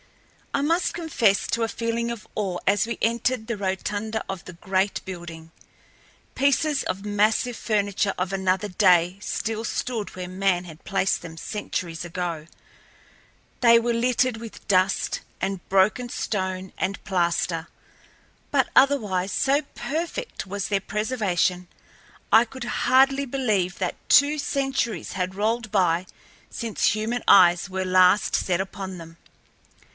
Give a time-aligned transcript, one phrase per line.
[0.53, 4.51] I must confess to a feeling of awe as we entered the rotunda of the
[4.53, 5.51] great building.
[6.35, 12.03] Pieces of massive furniture of another day still stood where man had placed them centuries
[12.03, 12.47] ago.
[13.61, 17.67] They were littered with dust and broken stone and plaster,
[18.49, 21.67] but, otherwise, so perfect was their preservation
[22.31, 26.07] I could hardly believe that two centuries had rolled by
[26.49, 29.17] since human eyes were last set upon them.